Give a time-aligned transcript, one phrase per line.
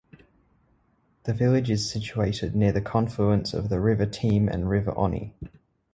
[1.25, 5.35] The village is situated near the confluence of the River Teme and River Onny.